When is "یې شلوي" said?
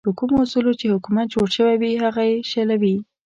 2.31-2.95